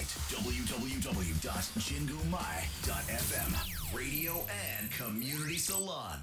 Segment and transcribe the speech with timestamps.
[0.00, 1.52] www.jingumai.fm
[3.94, 6.22] Radio and Community Salon.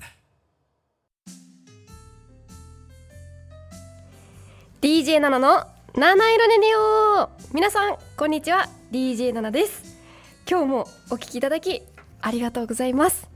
[4.82, 5.64] DJ ナナの
[5.96, 7.30] 七色レディオ。
[7.54, 8.68] 皆さんこんにちは。
[8.92, 9.96] DJ ナナです。
[10.50, 11.84] 今日もお聞きいただき
[12.20, 13.30] ありがとうございます。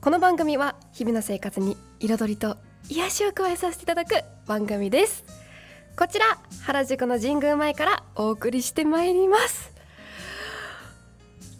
[0.00, 5.41] この番組は日々の生活に彩りと癒しを加えさせていただく番組です。
[5.96, 6.24] こちら
[6.62, 9.72] 原宿の神宮前からお送りしてまいります。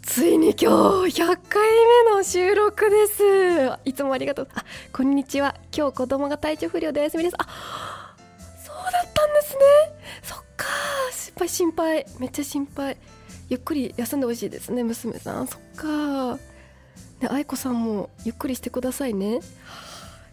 [0.01, 1.69] ついに今日100回
[2.05, 3.23] 目の収録です。
[3.85, 4.47] いつもありがとう。
[4.55, 5.55] あこんにちは。
[5.75, 7.35] 今日子供が体調不良でお休みです。
[7.37, 8.15] あ
[8.63, 9.59] そうだったんですね。
[10.23, 10.67] そっか。
[11.11, 12.97] 心配心配めっちゃ心配。
[13.49, 15.47] ゆっくり休んでほしいですね娘さん。
[15.47, 16.37] そっか。
[17.21, 19.41] ね愛子さんもゆっくりしてくださいね。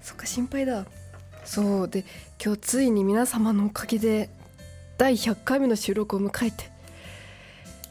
[0.01, 0.87] そっか心配だ。
[1.45, 2.05] そうで
[2.43, 4.31] 今日ついに皆様のおかげで
[4.99, 6.71] 第100回目の収録を迎えて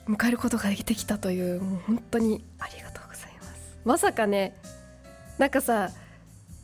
[0.07, 3.77] 迎えることができてきたというもう本当にありがとうございます。
[3.85, 4.55] まさかね
[5.37, 5.91] なんかさ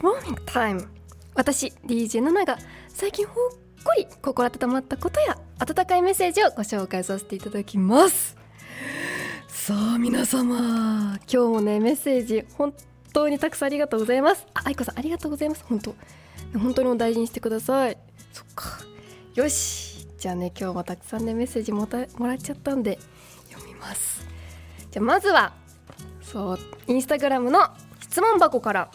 [0.00, 0.88] Morning Time」
[1.36, 3.34] 私 DJ7 が最近ほっ
[3.84, 8.36] こり心温まったことや温かいメッセージをご紹介させていただきます。
[9.46, 12.74] さあ皆様今日もねメッセージ本
[13.12, 14.44] 当にたくさんありがとうございます。
[14.54, 15.64] あ愛子さんありがとうございます。
[15.68, 15.94] 本当
[16.58, 18.09] 本当にお大事にしてください。
[19.40, 20.06] よし。
[20.18, 22.98] じゃあね今日もたくさんねメッセージもたもらっちゃったんで
[23.50, 24.20] 読みます。
[24.90, 25.54] じゃあまずは
[26.20, 26.58] そう
[26.88, 27.70] インスタグラムの
[28.02, 28.90] 質問箱から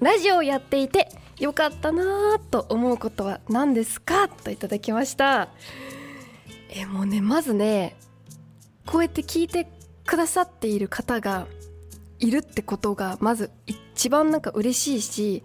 [0.00, 4.28] ラジオをやっていてよかったなと思うことは何ですか？
[4.28, 5.48] といただきました。
[6.68, 7.96] えもうねまずね
[8.84, 9.66] こうやって聞いて
[10.04, 11.46] くださっている方が
[12.18, 15.42] いるってことがまず一番なんか嬉しいし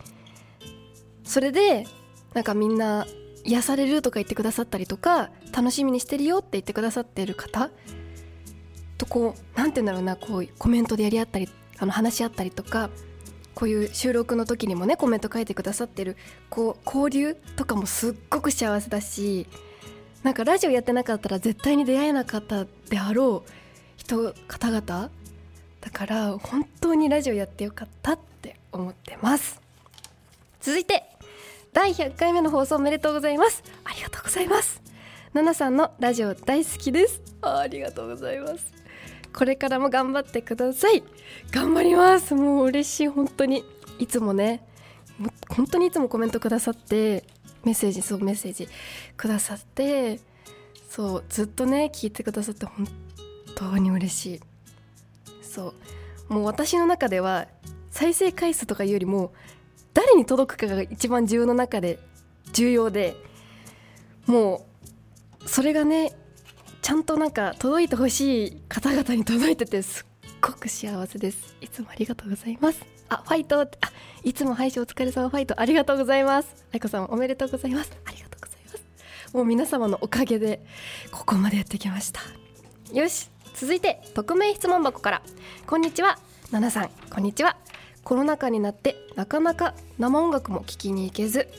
[1.24, 1.88] それで
[2.34, 3.08] なんかみんな
[3.48, 7.72] 癒されるとか言ってくださったりとか楽しみにしてるよって言ってくださっている方
[8.98, 11.50] とこうなんて言うんだろうなこうコメントでやり合ったり
[11.80, 12.90] あの話し合ったりとか
[13.56, 16.18] こういう収録の時にもねコメント書いてくださってる
[16.50, 19.48] こう交流とかもすっごく幸せだし
[20.24, 23.52] なんかラジオやってなかったら絶対に出会えなかったであろう
[23.96, 25.10] 人方々だ
[25.92, 29.62] から本当にラジオやってよかったって思ってます。
[30.60, 31.04] 続いて
[31.78, 33.64] 第100回目の放送おめでとうございます。
[33.84, 34.82] ありがとうございます。
[35.32, 37.22] ナナさんのラジオ大好きです。
[37.44, 38.74] あありがとうございます。
[39.32, 41.04] これからも頑張ってください。
[41.52, 42.34] 頑張ります。
[42.34, 43.64] もう嬉しい本当に。
[44.00, 44.66] いつもね
[45.50, 47.24] 本当にいつもコメントくださって
[47.64, 48.68] メッセージそうメッセージ
[49.16, 50.20] くださって
[50.90, 52.88] そうずっとね聞いてくださって本
[53.54, 54.40] 当に嬉しい。
[55.44, 55.76] そ
[56.28, 56.34] う。
[56.34, 57.46] もう私の中では
[57.92, 59.32] 再生回数とかいうよりも
[60.08, 62.00] 誰に届くかが一番自分の中で
[62.54, 63.18] 重要で
[64.26, 64.66] も
[65.44, 66.14] うそれがね
[66.82, 71.58] ちゃんとなんか届いてほしい方々に届いててすっごく幸せです。
[71.60, 72.86] いつもありがとうございます。
[73.10, 73.62] あファイト。
[73.62, 73.92] ってあ
[74.24, 75.30] いつも配信お疲れ様。
[75.30, 76.66] ファイトありがとうございます。
[76.72, 77.92] 愛子さんおめでとうございます。
[78.06, 79.36] ありがとうございます。
[79.36, 80.64] もう皆様のおかげで
[81.12, 82.22] ここまでやってきました。
[82.94, 85.22] よし続いて匿名質問箱から。
[85.66, 86.18] こんにちは。
[86.52, 87.58] ナナさんこんにちは。
[88.08, 91.50] コロナ禍になってなかなか生音楽も聴きに行けず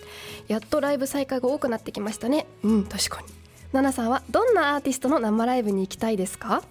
[0.46, 2.46] やっとライブ再開が多くなってきましたね。
[2.62, 2.84] うん。
[2.86, 3.28] 確かに。
[3.74, 6.62] ナナさんはどんなアーティストの生ライブに行きたいですか？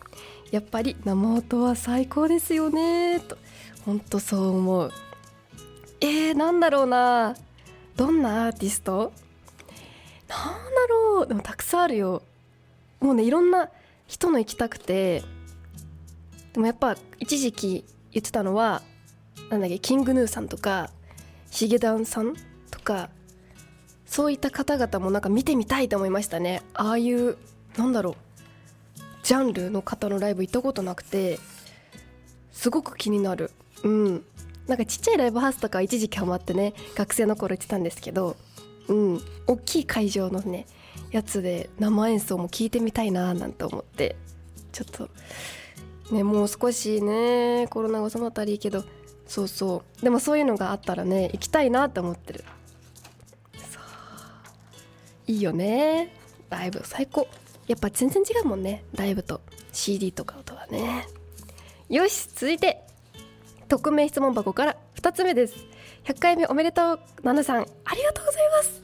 [0.49, 3.19] やっぱり生音は最高ですよね。
[3.19, 3.37] と
[3.85, 4.91] 本当そう思う。
[6.01, 7.35] えー、なんだろうな。
[7.95, 9.13] どんなアーティスト？
[10.27, 10.59] なんだ
[10.89, 11.27] ろう。
[11.27, 12.23] でもたくさんあるよ。
[12.99, 13.69] もうねいろんな
[14.07, 15.21] 人の行きたくて。
[16.53, 18.81] でもやっぱ一時期言ってたのは
[19.49, 20.89] なんだっけキングヌーさんとか
[21.51, 22.33] ヒゲダンさん
[22.69, 23.09] とか
[24.05, 26.61] そういった方々もなんか見てみたいと思いましたね。
[26.73, 27.37] ああいう
[27.77, 28.15] なんだろう
[29.23, 31.39] ジャンルの方のライブ行ったことなくて
[32.51, 33.51] すごく気になる。
[33.83, 34.23] うん。
[34.67, 38.35] なんかちっちゃいライブハウスとか一時期ハマってね学生の頃行ってたんですけど
[38.87, 39.21] うん。
[39.45, 40.65] 大きい会場のね
[41.11, 44.15] やつで生演奏も聞いてみたいななんて思って
[44.71, 45.09] ちょっと
[46.13, 48.83] ねもう少しねコロナが収まったらいいけど
[49.27, 50.03] そうそう。
[50.03, 52.43] でもそういうのがあったらね行きたいなって思ってる。
[55.27, 56.13] いいよね。
[56.49, 56.81] ライブ。
[56.85, 57.27] 最高。
[57.67, 58.85] やっぱ全然違うもんね。
[58.95, 59.41] ライブと。
[59.73, 61.05] CD とかとはね。
[61.89, 62.29] よし。
[62.29, 62.81] 続いて。
[63.67, 64.77] 匿名質問箱から。
[64.95, 65.55] 2つ目です。
[66.05, 67.61] 100回目おめでとうナナさん。
[67.61, 67.63] あ
[67.95, 68.81] りがとうございます。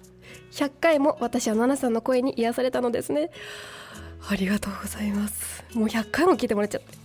[0.52, 3.32] 100回も私はナナさんの声に癒されたのですね。
[4.30, 5.64] ありがとうございます。
[5.74, 6.98] もう100回も聞いてもらっちゃって。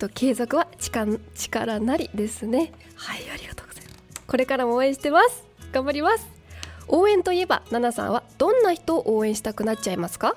[0.00, 2.72] と継続は力なりですね。
[2.96, 4.22] はいありがとうございます。
[4.26, 5.44] これからも応援してます。
[5.70, 6.28] 頑張ります。
[6.88, 10.34] 応援といえばナナさんはどんな人を応援したくなっちゃいますか？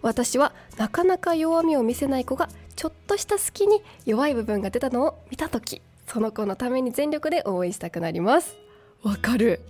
[0.00, 8.56] 私はなかなか弱みを見せない子がちょっとした隙に弱い部分が出たのを見た時その子のために全力で応援したくなります。
[9.02, 9.60] わかる。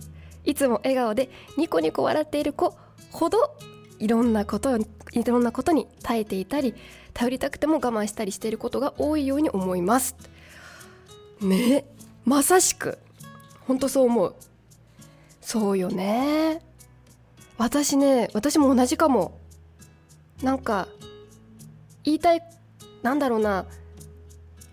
[0.44, 2.76] いつも笑顔でニコニコ笑っている子
[3.10, 3.56] ほど
[4.00, 4.84] いろんなことい
[5.24, 6.74] ろんなことに耐えていたり
[7.12, 10.16] 頼りたくても我慢したりしていることが多いように思います。
[11.40, 11.84] ね
[12.24, 12.98] まさしく。
[13.66, 14.34] 本当そう思う。
[15.40, 16.62] そうよね。
[17.58, 19.38] 私ね私も同じかも。
[20.42, 20.88] なんか
[22.04, 22.42] 言いたい
[23.02, 23.66] なんだろうな。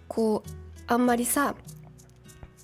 [0.08, 0.50] こう
[0.88, 1.56] あんまりさ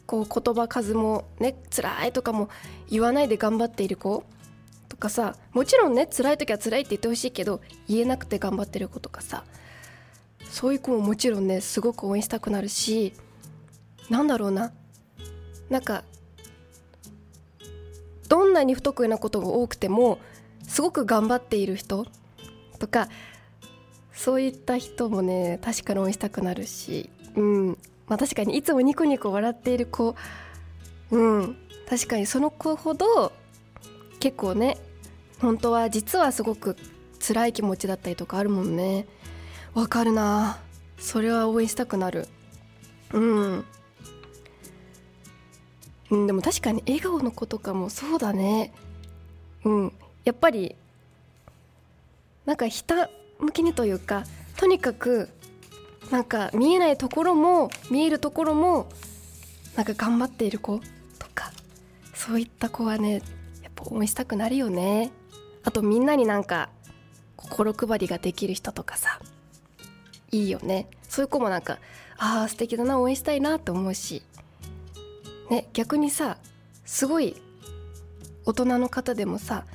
[0.05, 2.49] こう言葉数もね辛いとかも
[2.89, 4.23] 言わないで頑張っている子。
[4.93, 9.43] とかさもちろんね辛い時は辛いって言ってほしいけど言えなくて頑張ってる子とかさ
[10.51, 13.13] そういう子ももちろんねすごく応援したくなるし
[14.11, 14.71] なんだろうな
[15.71, 16.03] なんか
[18.29, 20.19] どんなに不得意なことが多くても
[20.67, 22.05] すごく頑張っている人
[22.77, 23.09] とか
[24.13, 27.67] そういった人もね確かに応援したくなるしうん。
[28.07, 30.15] まあ確かにいつもニコニコ笑っている子
[31.09, 31.57] うん。
[31.89, 33.33] 確かにその子ほど
[34.23, 34.77] 結構ね
[35.41, 36.77] 本当は実はすごく
[37.19, 39.05] 辛い気持ちだったりとかあるもんね。
[39.73, 40.59] わかるな。
[40.97, 42.29] それは応援したくなる。
[43.11, 43.65] うん、
[46.09, 48.71] でも確かに笑顔の子とかもそうだね。
[49.65, 49.93] うん。
[50.23, 50.77] やっぱり
[52.45, 53.09] なんかひた
[53.41, 54.23] 向きにというか
[54.55, 55.27] とにかく
[56.11, 58.87] なんか見えないところも見えるところも
[59.75, 60.79] なんか頑張っている子
[61.19, 61.51] とか
[62.13, 63.21] そういった子はね
[63.83, 65.11] やっぱ応援したくなるよね。
[65.63, 66.69] あとみんなになんか
[67.37, 69.19] 心配りができる人とかさ
[70.31, 70.87] いいよね。
[71.07, 71.79] そういう子もなんか
[72.17, 74.23] ああ素敵だな応援したいなって思うし。
[75.49, 76.37] ね逆にさ
[76.85, 77.35] すごい
[78.45, 79.65] 大人の方でもさ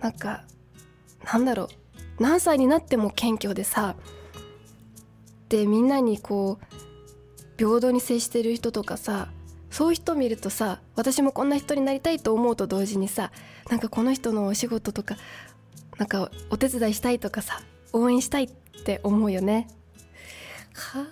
[0.00, 0.44] なんか
[1.24, 1.68] なんだろう。
[2.18, 3.94] 何歳になっても謙虚でさ
[5.48, 6.76] でみんなにこう
[7.58, 9.28] 平等に接してる人とかさ
[9.76, 13.30] そういう人見るとさ私もこんな人になりたいと思うと同時にさ
[13.68, 15.18] なんかこの人のお仕事とか
[15.98, 17.60] なんかお手伝いしたいとかさ
[17.92, 19.68] 応援したいって思うよね。
[20.72, 21.06] はあ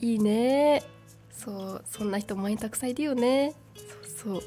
[0.00, 0.82] いいね。
[1.30, 3.54] そうそんな人前にたくさんいるよね。
[4.24, 4.42] そうそう。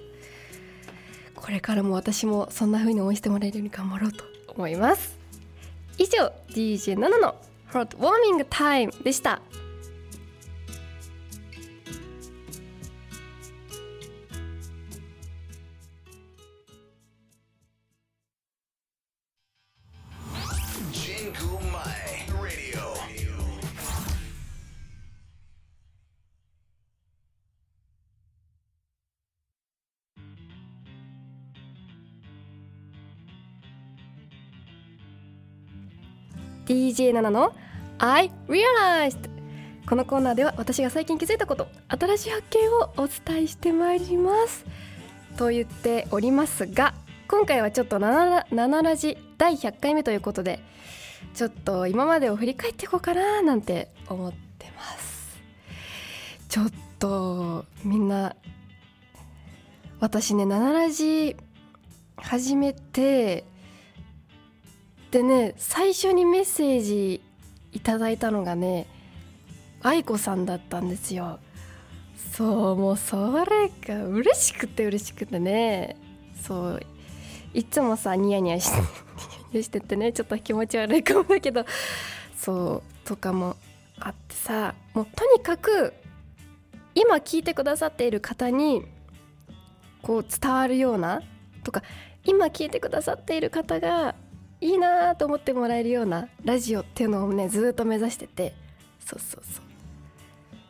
[1.34, 5.18] これからも私もそんな風に応援してもらえるように頑張ろうと思います。
[5.98, 7.36] 以上 DJ7 の
[7.72, 9.42] ホットウォーミングタイムでした。
[36.72, 37.54] DJ7 の
[37.98, 39.30] I realized
[39.86, 44.66] このコーナーでは私が最近気づいたこと新しい発見をお伝えしてまいります。
[45.36, 46.94] と言っておりますが
[47.28, 50.62] 今回はちょっと 7, ラジ第100回目ということで
[51.34, 55.42] ちょっと今までを振り返っていこうかななんて思ってます。
[56.48, 58.38] ちょっとみんな
[60.00, 61.36] 私ね「ナナラジ」
[62.16, 63.44] 始めて
[65.12, 67.22] でね最初にメッセージ
[67.74, 68.88] いただいたのがね
[69.82, 71.40] 愛子さんだったんですよ。
[72.34, 75.98] そうもうそれが嬉しくて嬉しくてね。
[76.42, 76.82] そう
[77.54, 78.88] いつもさニヤニヤしてニヤ
[79.52, 81.66] ニヤしててねちょっと気持ち悪いかもだけど
[82.38, 83.58] そうとかも
[84.00, 85.94] あってさもうとにかく
[86.96, 88.86] 今聞いてくださっている方に
[90.02, 91.22] こう伝わるような
[91.64, 91.84] とか
[92.24, 94.16] 今聞いてくださっている方が
[94.62, 98.54] いいなと思ってもらえるようなラジオっていうのをねずっと目指してて。
[99.04, 99.66] そうそうそう。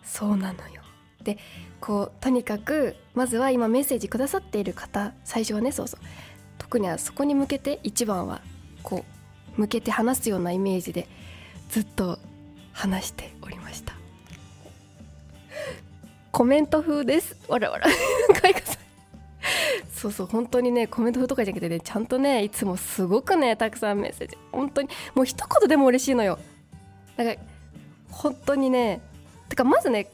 [0.04, 0.82] そうなのよ。
[1.24, 1.38] で
[1.80, 6.00] こうとにかくまずは今メッセージくださっている方最初はねそうそう。
[6.58, 8.42] 特にはそこに向けて一番は
[8.82, 9.06] こ
[9.58, 11.08] う向けて話すようなイメージで
[11.70, 12.18] ずっと
[12.72, 13.94] 話しておりました。
[16.32, 17.36] コメント風です。
[17.50, 17.92] わらわらか
[18.64, 18.78] さ
[20.02, 24.38] そうそう本当にねコメント風とかじゃなくてねちゃんとねいつもすごくねたくさんメッセージ。
[24.52, 26.40] 本当にもう一言でも嬉しいのよ。
[27.18, 27.38] だから
[28.10, 29.00] 本当にね
[29.48, 30.10] てかまずね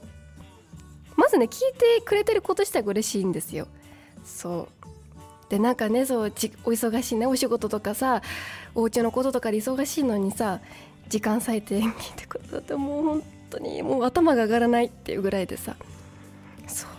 [1.16, 3.70] まずね聞いてくれてること自体が嬉しいんですよ。
[4.26, 5.50] そう。
[5.50, 8.22] でなんかねそうお忙しいねお仕事とかさ
[8.76, 10.60] お家のこととかで忙しいのにさ
[11.08, 15.78] 時間割いて聞いてくださってもう本当にもう頭が上がらないっていうぐらいでさ。
[16.68, 16.90] そう。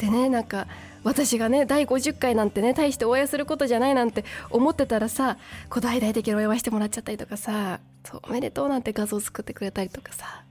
[0.00, 0.66] でねなんか
[1.04, 5.36] 私がね第50回なんてね大してお会いすることじゃないなんて思ってたらさ
[5.68, 10.44] こう大々的にお祝いしてもらっちゃったりとかさそうおめでとうなんて画像作ってくれたりとかさ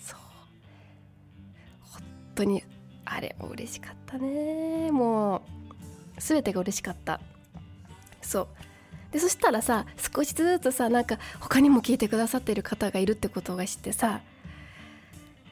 [0.00, 0.20] そう。
[1.92, 2.02] 本
[2.34, 2.62] 当に
[3.04, 4.90] あれも嬉しかったね。
[4.90, 5.40] もう
[6.18, 7.20] 全てが嬉しかった。
[8.20, 8.48] そう。
[9.12, 14.20] でそしたらさ少しずつさなんか他にも聞いてくださっている方がいるってことが知ってさ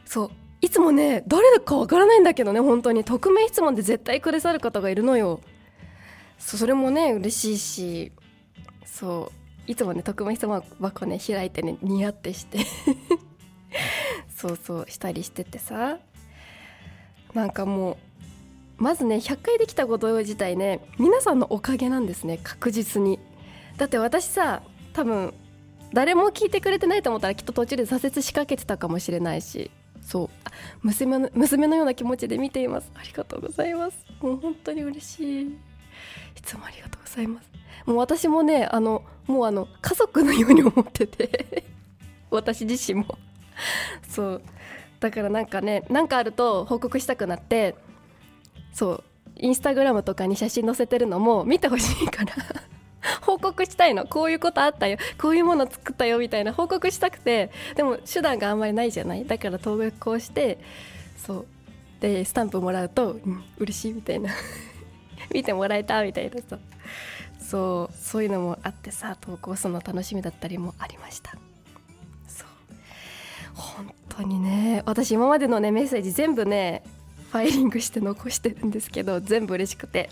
[0.04, 0.30] そう。
[0.64, 3.04] いつもね誰だかわからないんだけどね本当に。
[3.04, 5.40] 匿名質問で絶対くださる方がいるのよ。
[6.38, 8.12] それもね嬉しいし
[8.84, 9.30] そ
[9.68, 12.60] ういつもね匿名質問箱ね開いてねニヤってして。
[14.34, 15.98] そうそうしたりしててさ。
[17.34, 17.98] なんかも
[18.78, 23.18] うまずね100回できたこと自体ね皆さんのおかげなんですね確実に。
[23.76, 24.62] だって私さ
[24.94, 25.34] 多分
[25.92, 29.70] 誰も聞いてくれてないと思ったらきっと途中で挫折しかけてたかもしれないし。
[30.04, 30.28] そう。
[30.82, 32.90] 娘の娘のような気持ちで見ています。
[32.94, 33.96] ありがとうございます。
[34.20, 35.46] もう本当に嬉しい。
[35.46, 35.50] い
[36.42, 37.50] つもありがとうございます。
[37.86, 41.64] もう私もねあのもうあの家族のように思ってて。
[42.30, 43.18] 私自身も。
[44.08, 44.42] そう。
[45.00, 47.74] だからなんかね何かあると報告したくなって。
[48.72, 49.04] そう。
[49.36, 52.34] インスタグラムとかに写真載せてるのも見てほしいから。
[53.20, 54.06] 報告したいの。
[54.06, 54.98] こういうことあったよ。
[55.20, 57.50] こういうもの作ったよみたいな報告したくて。
[57.76, 59.24] でも手段があんまりないじゃない。
[59.24, 60.58] だから登録をして
[61.16, 61.46] そう。
[62.00, 64.30] でスタンプもらうと、うん、嬉しいみたいな。
[65.32, 66.40] 見てもらえたみたいな。
[66.42, 66.58] さ
[67.38, 67.96] そう。
[67.96, 71.32] そういうのもあってさ投稿するの楽しみだったりもありました。
[72.26, 72.48] そう。
[73.54, 74.82] 本当にね。
[74.86, 76.82] 私今までのねメッセージ全部ね
[77.30, 80.10] ファイリングして残してるんですけど全部嬉しくて。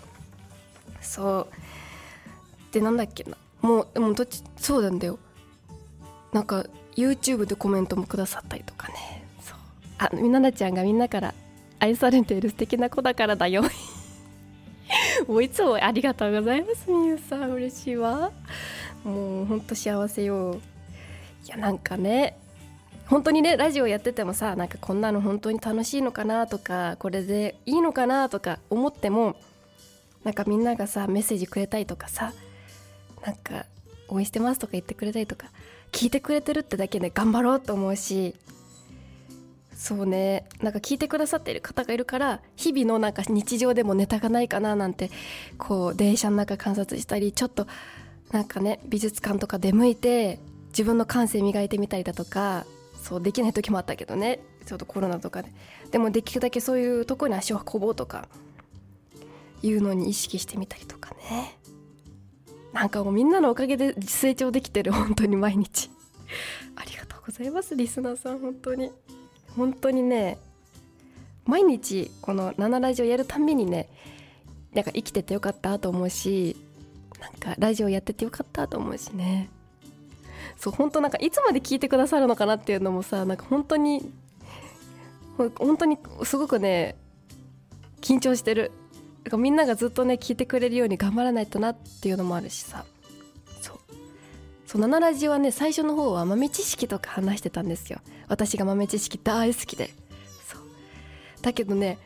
[1.01, 1.47] そう。
[2.73, 3.37] でなんだっけな。
[3.61, 5.19] もうでもどっちそうなんだよ。
[6.33, 6.65] なんか
[6.95, 9.25] YouTube でコメントもくださったりとかね。
[9.41, 9.57] そう。
[9.99, 11.33] あみななちゃんがみんなから
[11.79, 13.63] 愛されている素敵な子だからだよ。
[15.27, 17.51] もういつもありがとうございますみゆさん。
[17.51, 18.31] 嬉しいわ。
[19.03, 20.59] もうほんと幸せよ。
[21.45, 22.37] いやなんかね
[23.05, 29.35] 本当にねラジオやっててもさなんかこんなの本当に楽しいのかなとかこれでいいのかなとか思っても
[30.23, 32.33] なんかみんながさメッセージくれたりとかさ
[33.25, 33.65] なんか
[34.07, 35.47] 応援してますとか言ってくれたりとか
[35.91, 38.35] 聞いてくれてるってだけで頑張ろうと思うし
[39.75, 45.09] そうねなんか聞いてくださっている方がいるから日々のなんか日常でもネタがないかななんて
[45.57, 47.67] こう電車の中観察したりちょっと
[48.31, 50.39] なんかね美術館とか出向いて
[50.69, 52.65] 自分の感性磨いてみたりだとか
[52.95, 55.51] そうできない時もあったけどねちょっとコロナとかで。
[55.91, 58.27] でもできるだけそういうとこに足を運ぼうとか
[59.61, 61.57] いうのに意識してみたりとかね。
[62.73, 65.89] なんかもうみんなのおかげで成長できてる本当に毎日。
[66.75, 68.91] ありがとうございますリスナーさん本当に。
[69.55, 70.39] 本当にね
[71.45, 73.87] 毎日この「7ラジオ」やるたんびにね
[74.73, 76.57] なんか生きててよかったと思うし
[77.19, 79.49] なんかラジオやっててよかったと思うしね。
[80.57, 84.11] そう本当なんかいつまで聞いてくださるのかなっていうのもさなんか本当に
[85.37, 86.95] 本当にすごくね
[88.01, 88.71] 緊張してる。
[89.31, 92.85] かみんながずっとね聞いてくれるように頑張らないとなっていうのもあるしさ。
[93.61, 93.77] そう。
[94.67, 97.99] そう7ラジはね最初の方は豆知識とか話してたんですよ。
[98.27, 99.93] 私が豆知識大好きで。
[100.47, 100.61] そう。
[101.41, 101.97] だけどね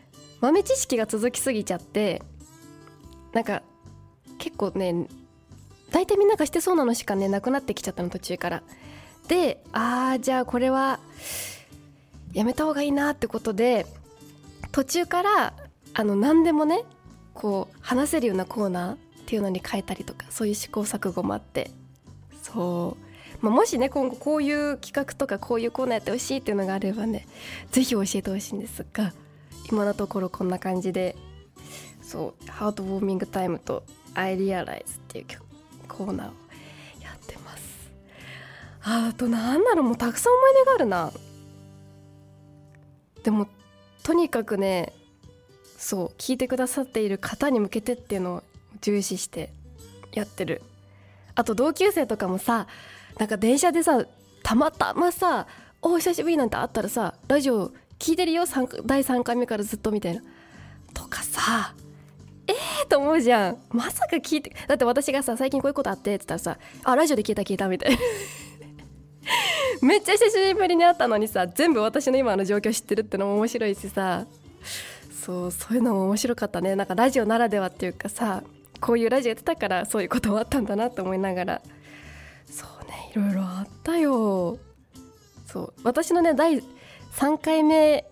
[0.42, 2.22] 豆知識が続きすぎちゃって
[3.34, 3.64] なんか
[4.38, 5.08] 結構ね
[5.92, 8.64] 大体みんながしてそうなのしかねなくなってきちゃったの途中から。
[9.28, 11.00] であーじゃあこれは
[12.34, 13.86] やめた方がいいなってことで
[14.72, 15.54] 途中から
[15.94, 16.84] あの何でもね
[17.38, 21.72] こう話せるようなコーナーっていうのに変えたりとかそういう試行錯誤もあって。
[22.42, 22.98] そ
[23.42, 27.28] う、まあ、もしね今後こういう企画とかこういうコーナーやってほしいっていうのがあればね
[27.72, 29.14] 是非教えてほしいんですが
[29.70, 31.16] 今のところこんな感じで。
[32.08, 33.84] そう「ハートウォーミングタイム」と
[34.16, 35.26] 「アイリアライズ」っていう
[35.90, 36.32] コーナーを
[37.02, 37.92] やってます。
[38.82, 41.12] あとなんだろうもうたくさん思い出があるな。
[43.24, 43.50] でも
[44.04, 44.94] とにかくね
[45.78, 48.44] そう聞いてくださっている方に向けてっていうのを
[48.82, 49.52] 重視して
[50.14, 50.62] やってる。
[51.36, 52.68] あと同級生とかもさ
[53.20, 54.06] なんか電車でさ
[54.42, 55.46] たまたまさ
[55.84, 58.46] 「お久しぶり」なんてあったらさラジオ聞いてるよ
[58.86, 60.22] 第3回目からずっとみたいな
[60.96, 61.76] とかさ
[62.48, 63.58] ええー、と思うじゃん。
[63.70, 67.98] まさか聞いてだって私がさ最近こういうことあってって言ったらさ「あラジオで聞いた聞いた」みたいな。
[69.82, 74.26] めっちゃ久しぶりに会ったのにさ全部私の今の状況知ってるってのも面白いしさ。
[75.26, 76.76] そうそういうのも面白かったね。
[76.76, 78.44] なんかラジオならではっていうかさ
[78.80, 81.62] こういうラジオやってたからそういうこともあったんだなって思いながら。
[82.46, 84.58] そうねいろいろあったよ。
[85.48, 86.62] そう私のね第
[87.14, 88.06] 3回目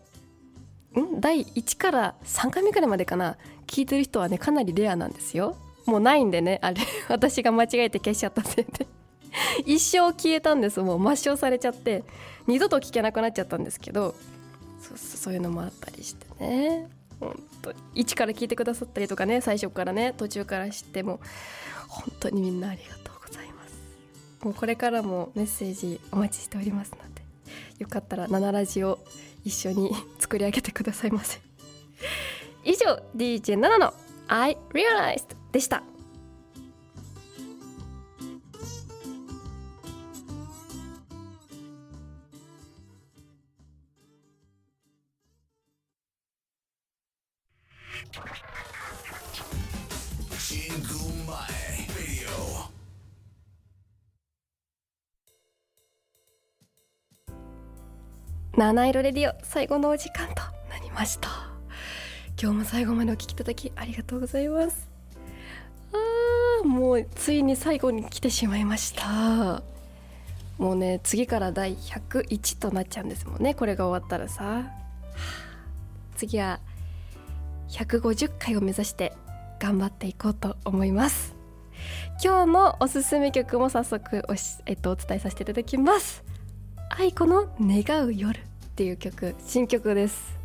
[0.97, 1.19] ん？
[1.21, 3.37] 第1から3回目くらいまでかな。
[3.67, 5.55] 聞いてる人はねかなりレアなんですよ。
[5.85, 6.81] もうないんでねあれ。
[7.07, 8.87] 私が間違えて消しちゃったせいで。
[9.65, 10.79] 一生消えたんです。
[10.81, 12.03] もう抹消されちゃって。
[12.47, 14.15] 二度と聞けなくなっちゃったんですけど。
[14.81, 16.87] そうそういうのもあったりしてね。
[17.19, 21.19] 本当一から聞いてくださったりとかね最初からね途中から知っても
[21.87, 23.75] 本当にみんなありがとうございます。
[24.43, 27.21] もうこれからもメッセージお待ちしておりますので
[27.79, 28.99] よかったら7ラジオ
[29.43, 31.39] 一緒に作り上げてくださいませ。
[32.63, 33.93] 以上 DJ7 の
[34.27, 35.83] I Realized でした。
[58.57, 60.35] 七色レディオ最後のお時間と
[60.69, 61.27] なりました。
[62.41, 64.89] 今日も最後までお聴きいただきありがとうございます。
[65.91, 69.61] あーもうついに最後に来てしまいました。
[70.57, 73.55] もうね次から第101となっちゃうんですもんね。
[73.55, 74.63] これが終わったらさ。
[76.15, 76.61] 次は
[77.67, 79.11] 150回を目指して
[79.59, 81.35] 頑張っていこうと思います。
[82.23, 86.23] 今日のおすすめ曲も早速おし、えっと、お伝えさせていただきます。
[86.97, 88.41] 愛子の願う夜っ
[88.75, 90.37] ていう曲新曲です。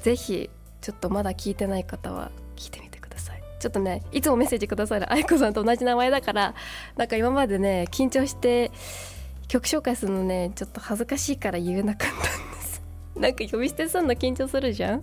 [0.00, 3.42] ぜひちょっとまだ聞いてない方は聞いてみてください。
[3.60, 6.54] ちょっとねいつもメッセージくださる愛子さんと同じ名前だから
[6.96, 8.70] なんか今までね緊張して
[9.48, 12.82] 曲紹介するのねちょっと恥ずかしいから言えなかったんです。
[13.16, 15.02] なんか呼び捨てすんの緊張するじゃん？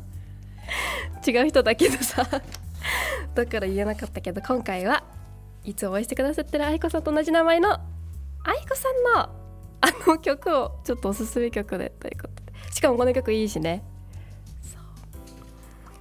[1.27, 2.25] 違う人だけどさ。
[3.35, 5.03] だから言えなかったけど今回は
[5.63, 7.79] いつも応援してくださってる愛子さんと同じ名前の
[8.43, 9.40] 愛子さんの
[9.81, 12.53] あの曲をちょっとおすすめ曲でということで。
[12.71, 13.83] しかもこの曲いいしね。
[14.61, 14.81] そう。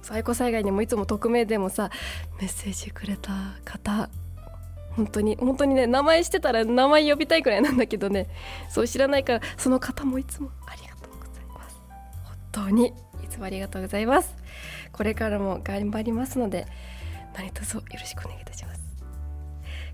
[0.01, 1.89] 最高災害にもいつも匿名でもさ
[2.39, 3.31] メッセージくれた
[3.65, 4.09] 方
[4.95, 8.27] 本当に本当にね名前してたら名前呼びたいくらいなんだけどね。
[8.69, 11.79] そう知らないからその方もいつもありがとうございます。
[12.23, 12.87] 本当に
[13.23, 14.35] いつもありがとうございます。
[14.91, 16.67] これからも頑張りますので
[17.33, 18.81] 何卒よろしくお願いいたします。